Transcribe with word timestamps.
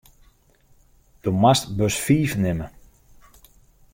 Do 1.21 1.29
moatst 1.41 1.65
bus 1.77 1.95
fiif 2.05 2.31
nimme. 2.41 2.67